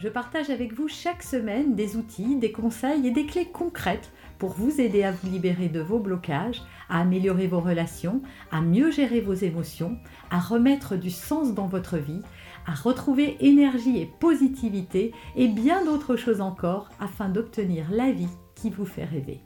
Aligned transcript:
je 0.00 0.08
partage 0.08 0.48
avec 0.48 0.72
vous 0.72 0.88
chaque 0.88 1.22
semaine 1.22 1.74
des 1.74 1.96
outils, 1.96 2.36
des 2.36 2.52
conseils 2.52 3.06
et 3.06 3.10
des 3.10 3.26
clés 3.26 3.44
concrètes 3.44 4.10
pour 4.38 4.52
vous 4.52 4.80
aider 4.80 5.02
à 5.02 5.12
vous 5.12 5.30
libérer 5.30 5.68
de 5.68 5.80
vos 5.80 5.98
blocages, 5.98 6.62
à 6.88 7.00
améliorer 7.00 7.46
vos 7.46 7.60
relations, 7.60 8.22
à 8.50 8.62
mieux 8.62 8.90
gérer 8.90 9.20
vos 9.20 9.34
émotions, 9.34 9.98
à 10.30 10.40
remettre 10.40 10.96
du 10.96 11.10
sens 11.10 11.52
dans 11.52 11.66
votre 11.66 11.98
vie, 11.98 12.22
à 12.66 12.72
retrouver 12.72 13.36
énergie 13.40 14.00
et 14.00 14.06
positivité 14.06 15.12
et 15.36 15.48
bien 15.48 15.84
d'autres 15.84 16.16
choses 16.16 16.40
encore 16.40 16.88
afin 16.98 17.28
d'obtenir 17.28 17.84
la 17.90 18.10
vie 18.10 18.28
qui 18.54 18.70
vous 18.70 18.86
fait 18.86 19.04
rêver. 19.04 19.40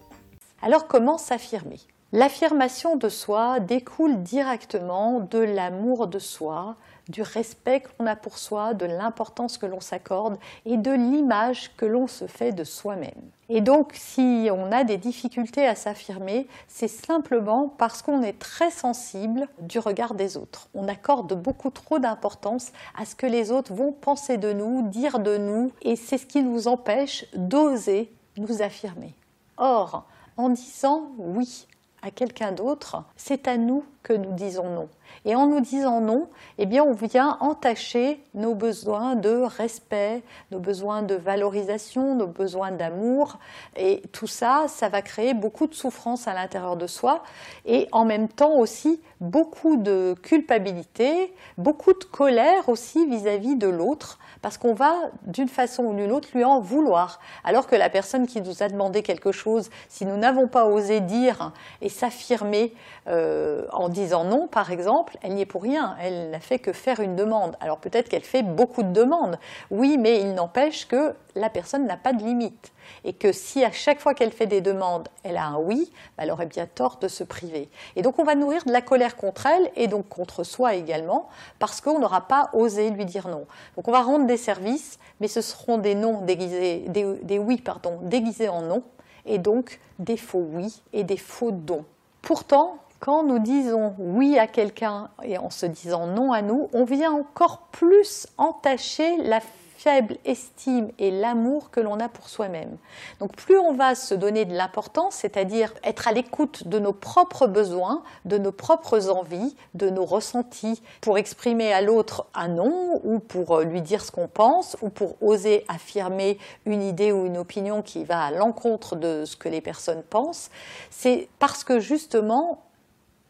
Alors 0.62 0.86
comment 0.86 1.18
s'affirmer? 1.18 1.80
L'affirmation 2.12 2.94
de 2.94 3.08
soi 3.08 3.58
découle 3.58 4.22
directement 4.22 5.18
de 5.18 5.40
l'amour 5.40 6.06
de 6.06 6.20
soi, 6.20 6.76
du 7.08 7.22
respect 7.22 7.82
qu'on 7.82 8.06
a 8.06 8.16
pour 8.16 8.38
soi, 8.38 8.74
de 8.74 8.86
l'importance 8.86 9.58
que 9.58 9.66
l'on 9.66 9.80
s'accorde 9.80 10.38
et 10.64 10.76
de 10.76 10.90
l'image 10.90 11.70
que 11.76 11.86
l'on 11.86 12.06
se 12.06 12.26
fait 12.26 12.52
de 12.52 12.64
soi-même. 12.64 13.10
Et 13.48 13.60
donc 13.60 13.92
si 13.94 14.48
on 14.50 14.72
a 14.72 14.84
des 14.84 14.96
difficultés 14.96 15.66
à 15.66 15.74
s'affirmer, 15.74 16.46
c'est 16.66 16.88
simplement 16.88 17.72
parce 17.76 18.00
qu'on 18.00 18.22
est 18.22 18.38
très 18.38 18.70
sensible 18.70 19.48
du 19.60 19.78
regard 19.78 20.14
des 20.14 20.36
autres. 20.36 20.68
On 20.74 20.88
accorde 20.88 21.34
beaucoup 21.34 21.70
trop 21.70 21.98
d'importance 21.98 22.72
à 22.98 23.04
ce 23.04 23.14
que 23.14 23.26
les 23.26 23.50
autres 23.50 23.74
vont 23.74 23.92
penser 23.92 24.38
de 24.38 24.52
nous, 24.52 24.88
dire 24.88 25.18
de 25.18 25.36
nous, 25.36 25.72
et 25.82 25.96
c'est 25.96 26.18
ce 26.18 26.26
qui 26.26 26.42
nous 26.42 26.68
empêche 26.68 27.26
d'oser 27.34 28.10
nous 28.36 28.62
affirmer. 28.62 29.14
Or, 29.56 30.04
en 30.36 30.48
disant 30.48 31.10
oui 31.18 31.66
à 32.02 32.10
quelqu'un 32.10 32.52
d'autre, 32.52 33.04
c'est 33.16 33.48
à 33.48 33.56
nous 33.56 33.84
que 34.04 34.12
nous 34.12 34.32
disons 34.32 34.70
non. 34.70 34.88
Et 35.24 35.34
en 35.34 35.46
nous 35.46 35.60
disant 35.60 36.00
non, 36.00 36.28
eh 36.58 36.66
bien, 36.66 36.84
on 36.84 36.92
vient 36.92 37.38
entacher 37.40 38.22
nos 38.34 38.54
besoins 38.54 39.16
de 39.16 39.30
respect, 39.30 40.22
nos 40.50 40.60
besoins 40.60 41.02
de 41.02 41.14
valorisation, 41.14 42.14
nos 42.14 42.26
besoins 42.26 42.70
d'amour. 42.70 43.38
Et 43.76 44.02
tout 44.12 44.26
ça, 44.26 44.66
ça 44.68 44.88
va 44.88 45.00
créer 45.02 45.32
beaucoup 45.32 45.66
de 45.66 45.74
souffrance 45.74 46.28
à 46.28 46.34
l'intérieur 46.34 46.76
de 46.76 46.86
soi 46.86 47.22
et 47.64 47.88
en 47.92 48.04
même 48.04 48.28
temps 48.28 48.56
aussi 48.56 49.00
beaucoup 49.20 49.76
de 49.76 50.14
culpabilité, 50.22 51.34
beaucoup 51.56 51.94
de 51.94 52.04
colère 52.04 52.68
aussi 52.68 53.06
vis-à-vis 53.06 53.56
de 53.56 53.68
l'autre 53.68 54.18
parce 54.42 54.58
qu'on 54.58 54.74
va 54.74 54.92
d'une 55.22 55.48
façon 55.48 55.84
ou 55.84 55.94
d'une 55.94 56.12
autre 56.12 56.28
lui 56.34 56.44
en 56.44 56.60
vouloir. 56.60 57.18
Alors 57.44 57.66
que 57.66 57.76
la 57.76 57.88
personne 57.88 58.26
qui 58.26 58.42
nous 58.42 58.62
a 58.62 58.68
demandé 58.68 59.02
quelque 59.02 59.32
chose, 59.32 59.70
si 59.88 60.04
nous 60.04 60.18
n'avons 60.18 60.48
pas 60.48 60.66
osé 60.66 61.00
dire 61.00 61.52
et 61.80 61.88
s'affirmer 61.88 62.74
euh, 63.08 63.64
en 63.72 63.88
disant 63.94 64.24
non, 64.24 64.46
par 64.46 64.70
exemple, 64.70 65.16
elle 65.22 65.34
n'y 65.34 65.40
est 65.40 65.46
pour 65.46 65.62
rien. 65.62 65.96
Elle 66.00 66.30
n'a 66.30 66.40
fait 66.40 66.58
que 66.58 66.72
faire 66.72 67.00
une 67.00 67.16
demande. 67.16 67.56
Alors 67.60 67.78
peut-être 67.78 68.10
qu'elle 68.10 68.22
fait 68.22 68.42
beaucoup 68.42 68.82
de 68.82 68.92
demandes. 68.92 69.38
Oui, 69.70 69.96
mais 69.98 70.20
il 70.20 70.34
n'empêche 70.34 70.86
que 70.86 71.14
la 71.34 71.48
personne 71.48 71.86
n'a 71.86 71.96
pas 71.96 72.12
de 72.12 72.22
limite. 72.22 72.72
Et 73.04 73.14
que 73.14 73.32
si 73.32 73.64
à 73.64 73.72
chaque 73.72 74.00
fois 74.00 74.12
qu'elle 74.14 74.32
fait 74.32 74.46
des 74.46 74.60
demandes, 74.60 75.08
elle 75.22 75.38
a 75.38 75.46
un 75.46 75.56
oui, 75.58 75.90
bah, 76.16 76.24
elle 76.24 76.30
aurait 76.30 76.46
bien 76.46 76.66
tort 76.66 76.98
de 77.00 77.08
se 77.08 77.24
priver. 77.24 77.70
Et 77.96 78.02
donc 78.02 78.18
on 78.18 78.24
va 78.24 78.34
nourrir 78.34 78.64
de 78.64 78.72
la 78.72 78.82
colère 78.82 79.16
contre 79.16 79.46
elle 79.46 79.70
et 79.76 79.86
donc 79.86 80.08
contre 80.08 80.44
soi 80.44 80.74
également, 80.74 81.28
parce 81.58 81.80
qu'on 81.80 81.98
n'aura 81.98 82.22
pas 82.22 82.50
osé 82.52 82.90
lui 82.90 83.06
dire 83.06 83.28
non. 83.28 83.46
Donc 83.76 83.88
on 83.88 83.92
va 83.92 84.02
rendre 84.02 84.26
des 84.26 84.36
services, 84.36 84.98
mais 85.20 85.28
ce 85.28 85.40
seront 85.40 85.78
des 85.78 85.94
non 85.94 86.20
déguisés, 86.20 86.84
des, 86.88 87.14
des 87.22 87.38
oui 87.38 87.56
pardon, 87.58 87.98
déguisés 88.02 88.48
en 88.48 88.62
non, 88.62 88.82
et 89.26 89.38
donc 89.38 89.80
des 89.98 90.16
faux 90.16 90.46
oui 90.52 90.82
et 90.92 91.04
des 91.04 91.16
faux 91.16 91.52
dons. 91.52 91.84
Pourtant, 92.22 92.78
quand 93.04 93.22
nous 93.22 93.38
disons 93.38 93.94
oui 93.98 94.38
à 94.38 94.46
quelqu'un 94.46 95.10
et 95.22 95.36
en 95.36 95.50
se 95.50 95.66
disant 95.66 96.06
non 96.06 96.32
à 96.32 96.40
nous, 96.40 96.70
on 96.72 96.84
vient 96.84 97.12
encore 97.12 97.68
plus 97.70 98.26
entacher 98.38 99.18
la 99.18 99.40
faible 99.76 100.16
estime 100.24 100.90
et 100.98 101.10
l'amour 101.10 101.70
que 101.70 101.80
l'on 101.80 102.00
a 102.00 102.08
pour 102.08 102.30
soi-même. 102.30 102.78
Donc 103.20 103.36
plus 103.36 103.58
on 103.58 103.74
va 103.74 103.94
se 103.94 104.14
donner 104.14 104.46
de 104.46 104.54
l'importance, 104.54 105.16
c'est-à-dire 105.16 105.74
être 105.84 106.08
à 106.08 106.12
l'écoute 106.12 106.66
de 106.66 106.78
nos 106.78 106.94
propres 106.94 107.46
besoins, 107.46 108.02
de 108.24 108.38
nos 108.38 108.52
propres 108.52 109.10
envies, 109.10 109.54
de 109.74 109.90
nos 109.90 110.06
ressentis, 110.06 110.80
pour 111.02 111.18
exprimer 111.18 111.74
à 111.74 111.82
l'autre 111.82 112.24
un 112.32 112.48
non 112.48 113.02
ou 113.04 113.18
pour 113.18 113.60
lui 113.60 113.82
dire 113.82 114.02
ce 114.02 114.12
qu'on 114.12 114.28
pense 114.28 114.78
ou 114.80 114.88
pour 114.88 115.22
oser 115.22 115.66
affirmer 115.68 116.38
une 116.64 116.80
idée 116.80 117.12
ou 117.12 117.26
une 117.26 117.36
opinion 117.36 117.82
qui 117.82 118.02
va 118.02 118.22
à 118.22 118.30
l'encontre 118.30 118.96
de 118.96 119.26
ce 119.26 119.36
que 119.36 119.50
les 119.50 119.60
personnes 119.60 120.02
pensent, 120.08 120.48
c'est 120.88 121.28
parce 121.38 121.64
que 121.64 121.80
justement 121.80 122.62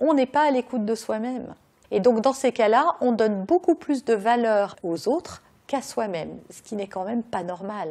on 0.01 0.15
n'est 0.15 0.27
pas 0.27 0.49
à 0.49 0.51
l'écoute 0.51 0.85
de 0.85 0.95
soi-même. 0.95 1.55
Et 1.91 2.01
donc 2.01 2.21
dans 2.21 2.33
ces 2.33 2.53
cas-là, 2.53 2.97
on 3.01 3.13
donne 3.13 3.45
beaucoup 3.45 3.75
plus 3.75 4.05
de 4.05 4.15
valeur 4.15 4.77
aux 4.83 5.09
autres 5.09 5.43
qu'à 5.67 5.83
soi-même, 5.83 6.39
ce 6.51 6.63
qui 6.63 6.75
n'est 6.75 6.89
quand 6.89 7.05
même 7.05 7.23
pas 7.23 7.43
normal. 7.43 7.89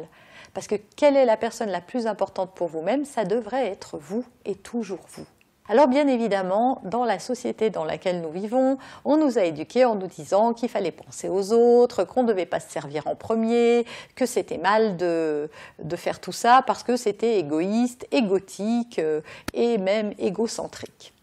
Parce 0.52 0.66
que 0.66 0.76
quelle 0.96 1.16
est 1.16 1.24
la 1.24 1.36
personne 1.36 1.70
la 1.70 1.80
plus 1.80 2.06
importante 2.06 2.52
pour 2.54 2.68
vous-même? 2.68 3.04
Ça 3.04 3.24
devrait 3.24 3.66
être 3.66 3.98
vous 3.98 4.24
et 4.44 4.54
toujours 4.54 5.00
vous. 5.16 5.26
Alors 5.66 5.88
bien 5.88 6.06
évidemment, 6.08 6.82
dans 6.84 7.06
la 7.06 7.18
société 7.18 7.70
dans 7.70 7.84
laquelle 7.84 8.20
nous 8.20 8.30
vivons, 8.30 8.76
on 9.06 9.16
nous 9.16 9.38
a 9.38 9.44
éduqués 9.44 9.86
en 9.86 9.94
nous 9.94 10.08
disant 10.08 10.52
qu'il 10.52 10.68
fallait 10.68 10.92
penser 10.92 11.30
aux 11.30 11.54
autres, 11.54 12.04
qu'on 12.04 12.22
ne 12.22 12.28
devait 12.28 12.44
pas 12.44 12.60
se 12.60 12.70
servir 12.70 13.06
en 13.06 13.14
premier, 13.14 13.86
que 14.14 14.26
c'était 14.26 14.58
mal 14.58 14.98
de, 14.98 15.48
de, 15.82 15.96
faire 15.96 16.20
tout 16.20 16.32
ça 16.32 16.62
parce 16.66 16.82
que 16.82 16.98
c'était 16.98 17.38
égoïste, 17.38 18.06
égotique 18.12 18.98
euh, 18.98 19.22
et 19.54 19.78
même 19.78 20.12
égocentrique. 20.18 21.13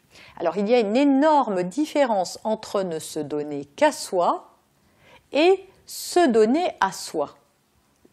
Alors 0.41 0.57
il 0.57 0.67
y 0.67 0.73
a 0.73 0.79
une 0.79 0.97
énorme 0.97 1.61
différence 1.61 2.39
entre 2.43 2.81
ne 2.81 2.97
se 2.97 3.19
donner 3.19 3.65
qu'à 3.65 3.91
soi 3.91 4.57
et 5.31 5.63
se 5.85 6.27
donner 6.27 6.65
à 6.79 6.91
soi. 6.91 7.35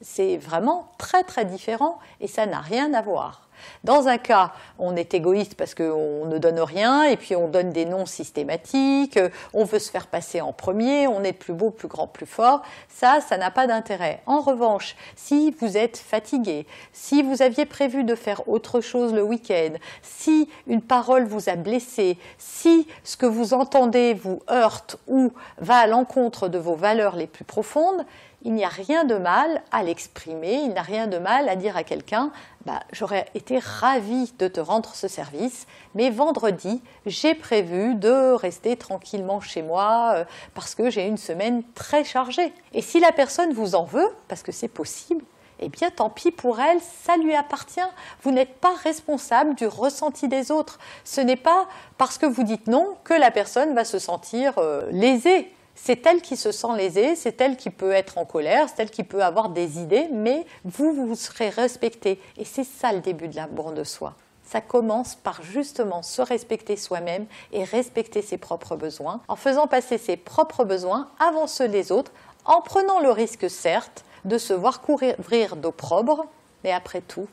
C'est 0.01 0.37
vraiment 0.37 0.89
très 0.99 1.25
très 1.25 1.45
différent 1.45 1.99
et 2.21 2.29
ça 2.29 2.47
n'a 2.47 2.61
rien 2.61 2.95
à 2.95 3.03
voir. 3.03 3.49
Dans 3.85 4.09
un 4.09 4.19
cas, 4.19 4.53
on 4.79 4.97
est 4.97 5.15
égoïste 5.15 5.55
parce 5.55 5.75
qu'on 5.75 6.27
ne 6.27 6.39
donne 6.39 6.61
rien 6.61 7.05
et 7.05 7.17
puis 7.17 7.37
on 7.37 7.49
donne 7.49 7.71
des 7.71 7.85
noms 7.85 8.07
systématiques, 8.07 9.19
on 9.53 9.65
veut 9.65 9.79
se 9.79 9.91
faire 9.91 10.07
passer 10.07 10.41
en 10.41 10.53
premier, 10.53 11.07
on 11.07 11.23
est 11.23 11.33
plus 11.33 11.55
beau, 11.55 11.71
plus 11.71 11.89
grand, 11.89 12.07
plus 12.07 12.27
fort. 12.27 12.63
Ça, 12.89 13.21
ça 13.21 13.37
n'a 13.37 13.51
pas 13.51 13.67
d'intérêt. 13.67 14.23
En 14.27 14.41
revanche, 14.41 14.97
si 15.17 15.51
vous 15.61 15.77
êtes 15.77 15.97
fatigué, 15.97 16.67
si 16.93 17.23
vous 17.23 17.43
aviez 17.43 17.67
prévu 17.67 18.05
de 18.05 18.15
faire 18.15 18.49
autre 18.49 18.81
chose 18.81 19.13
le 19.13 19.23
week-end, 19.23 19.75
si 20.03 20.49
une 20.67 20.83
parole 20.83 21.25
vous 21.25 21.49
a 21.49 21.57
blessé, 21.57 22.19
si 22.39 22.87
ce 23.05 23.17
que 23.17 23.27
vous 23.27 23.55
entendez 23.55 24.15
vous 24.15 24.41
heurte 24.51 24.99
ou 25.07 25.33
va 25.59 25.79
à 25.79 25.87
l'encontre 25.87 26.49
de 26.49 26.59
vos 26.59 26.75
valeurs 26.75 27.17
les 27.17 27.27
plus 27.27 27.45
profondes, 27.45 28.05
il 28.43 28.55
n'y 28.55 28.65
a 28.65 28.69
rien 28.69 29.05
de 29.05 29.17
mal 29.17 29.63
à 29.73 29.83
l'exprimer, 29.83 30.55
il 30.55 30.71
n'y 30.71 30.79
a 30.79 30.83
rien 30.83 31.07
de 31.09 31.19
mal 31.19 31.49
à 31.49 31.57
dire 31.57 31.77
à 31.77 31.83
quelqu'un 31.83 32.31
bah, 32.65 32.81
J'aurais 32.93 33.27
été 33.35 33.59
ravie 33.59 34.33
de 34.39 34.47
te 34.47 34.61
rendre 34.61 34.95
ce 34.95 35.09
service, 35.09 35.67
mais 35.95 36.11
vendredi, 36.11 36.81
j'ai 37.05 37.35
prévu 37.35 37.95
de 37.97 38.33
rester 38.33 38.77
tranquillement 38.77 39.41
chez 39.41 39.63
moi 39.63 40.13
euh, 40.15 40.25
parce 40.55 40.75
que 40.75 40.89
j'ai 40.89 41.07
une 41.07 41.17
semaine 41.17 41.63
très 41.75 42.05
chargée. 42.05 42.53
Et 42.73 42.83
si 42.83 43.01
la 43.01 43.11
personne 43.11 43.53
vous 43.53 43.75
en 43.75 43.85
veut, 43.85 44.09
parce 44.29 44.45
que 44.45 44.53
c'est 44.53 44.69
possible, 44.69 45.25
eh 45.61 45.69
bien 45.69 45.91
tant 45.91 46.09
pis 46.09 46.31
pour 46.31 46.61
elle, 46.61 46.79
ça 47.05 47.17
lui 47.17 47.35
appartient. 47.35 47.81
Vous 48.23 48.31
n'êtes 48.31 48.55
pas 48.61 48.75
responsable 48.85 49.57
du 49.57 49.67
ressenti 49.67 50.29
des 50.29 50.53
autres. 50.53 50.79
Ce 51.03 51.21
n'est 51.21 51.37
pas 51.37 51.67
parce 51.97 52.19
que 52.19 52.27
vous 52.27 52.45
dites 52.45 52.69
non 52.69 52.97
que 53.03 53.15
la 53.15 53.33
personne 53.33 53.75
va 53.75 53.85
se 53.85 53.99
sentir 53.99 54.55
euh, 54.59 54.89
lésée 54.93 55.53
c'est 55.83 56.07
elle 56.07 56.21
qui 56.21 56.37
se 56.37 56.53
sent 56.53 56.77
lésée, 56.77 57.15
c'est 57.15 57.41
elle 57.41 57.57
qui 57.57 57.71
peut 57.71 57.93
être 57.93 58.19
en 58.19 58.25
colère, 58.25 58.69
c'est 58.69 58.83
elle 58.83 58.91
qui 58.91 59.05
peut 59.05 59.23
avoir 59.23 59.49
des 59.49 59.79
idées, 59.79 60.09
mais 60.13 60.45
vous, 60.65 60.93
vous 60.93 61.15
serez 61.15 61.49
respecté. 61.49 62.21
Et 62.37 62.45
c'est 62.45 62.65
ça 62.65 62.93
le 62.93 63.01
début 63.01 63.29
de 63.29 63.37
l'amour 63.37 63.73
de 63.73 63.85
soi. 63.85 64.15
Ça 64.45 64.61
commence 64.61 65.15
par 65.15 65.43
justement 65.43 66.03
se 66.03 66.21
respecter 66.21 66.77
soi-même 66.77 67.27
et 67.53 67.65
respecter 67.65 68.23
ses 68.23 68.39
propres 68.39 68.77
besoins, 68.77 69.21
en 69.29 69.37
faisant 69.37 69.67
passer 69.67 69.99
ses 69.99 70.17
propres 70.17 70.65
besoins 70.65 71.09
avant 71.21 71.47
ceux 71.47 71.69
des 71.69 71.93
autres, 71.93 72.13
en 72.45 72.61
prenant 72.61 73.01
le 73.01 73.11
risque, 73.11 73.49
certes, 73.49 74.05
de 74.25 74.37
se 74.37 74.53
voir 74.53 74.81
couvrir 74.81 75.57
d'opprobre, 75.57 76.27
mais 76.65 76.73
après 76.73 77.03
tout, 77.03 77.29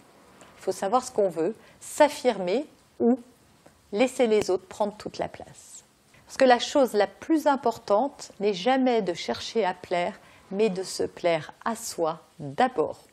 il 0.60 0.64
faut 0.64 0.72
savoir 0.72 1.04
ce 1.04 1.12
qu'on 1.12 1.30
veut, 1.30 1.56
s'affirmer 1.80 2.66
ou 3.00 3.20
laisser 3.92 4.28
les 4.28 4.50
autres 4.50 4.68
prendre 4.68 4.96
toute 4.98 5.18
la 5.18 5.28
place. 5.28 5.85
Parce 6.26 6.38
que 6.38 6.46
la 6.46 6.60
chose 6.60 6.94
la 6.94 7.06
plus 7.06 7.46
importante 7.46 8.32
n'est 8.40 8.54
jamais 8.54 9.04
de 9.04 9.14
chercher 9.14 9.64
à 9.64 9.76
plaire, 9.76 10.20
mais 10.52 10.70
de 10.70 10.82
se 10.82 11.04
plaire 11.04 11.54
à 11.64 11.76
soi 11.76 12.28
d'abord. 12.40 13.06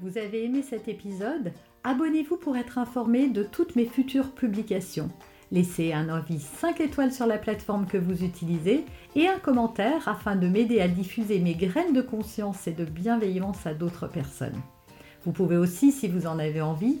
Vous 0.00 0.18
avez 0.18 0.44
aimé 0.44 0.62
cet 0.62 0.88
épisode, 0.88 1.52
abonnez-vous 1.84 2.38
pour 2.38 2.56
être 2.56 2.78
informé 2.78 3.28
de 3.28 3.42
toutes 3.42 3.76
mes 3.76 3.84
futures 3.84 4.32
publications. 4.32 5.10
Laissez 5.52 5.92
un 5.92 6.08
avis 6.08 6.40
5 6.40 6.80
étoiles 6.80 7.12
sur 7.12 7.26
la 7.26 7.38
plateforme 7.38 7.86
que 7.86 7.98
vous 7.98 8.24
utilisez 8.24 8.84
et 9.14 9.28
un 9.28 9.38
commentaire 9.38 10.08
afin 10.08 10.34
de 10.34 10.48
m'aider 10.48 10.80
à 10.80 10.88
diffuser 10.88 11.40
mes 11.40 11.54
graines 11.54 11.92
de 11.92 12.00
conscience 12.00 12.66
et 12.66 12.72
de 12.72 12.84
bienveillance 12.84 13.66
à 13.66 13.74
d'autres 13.74 14.08
personnes. 14.08 14.60
Vous 15.24 15.32
pouvez 15.32 15.56
aussi, 15.56 15.92
si 15.92 16.08
vous 16.08 16.26
en 16.26 16.38
avez 16.38 16.62
envie, 16.62 17.00